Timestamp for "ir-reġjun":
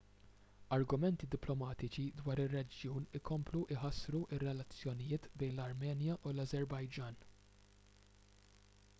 2.43-3.05